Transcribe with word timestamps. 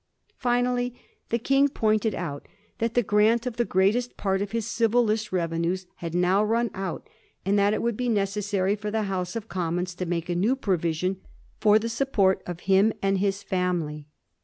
Finally, 0.39 0.95
the 1.29 1.37
King 1.37 1.69
pointed 1.69 2.15
out 2.15 2.47
that 2.79 2.95
the 2.95 3.03
grant 3.03 3.45
of 3.45 3.57
the 3.57 3.63
greatest 3.63 4.17
part 4.17 4.41
of 4.41 4.51
his 4.51 4.65
Civil 4.65 5.03
List 5.03 5.31
revenues 5.31 5.85
had 5.97 6.15
now 6.15 6.43
run 6.43 6.71
out, 6.73 7.07
and 7.45 7.53
that 7.59 7.71
it 7.75 7.83
would 7.83 7.95
be 7.97 8.09
necessary 8.09 8.75
for 8.75 8.89
the 8.89 9.03
House 9.03 9.35
of 9.35 9.47
Commons 9.47 9.93
to 9.93 10.07
make 10.07 10.27
a 10.27 10.33
new 10.33 10.55
provision 10.55 11.21
for 11.59 11.77
the 11.77 11.87
support 11.87 12.41
of 12.47 12.61
him 12.61 12.91
and 13.03 13.17
of 13.17 13.21
his 13.21 13.43
family. 13.43 14.07